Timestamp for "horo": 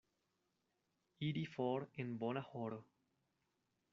2.53-2.83